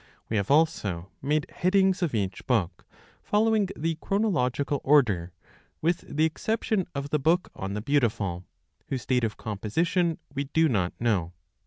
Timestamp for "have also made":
0.37-1.45